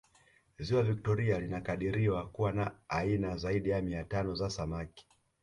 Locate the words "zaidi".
3.37-3.69